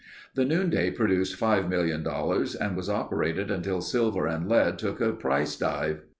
[0.33, 5.13] The Noonday produced five million dollars and was operated until silver and lead took a
[5.13, 6.01] price dive.